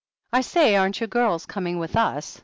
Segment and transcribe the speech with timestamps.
[0.33, 2.39] "I say, aren't you girls coming with us?"